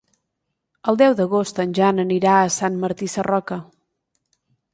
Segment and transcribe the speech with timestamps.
[0.91, 3.61] El deu d'agost en Jan anirà a Sant Martí Sarroca.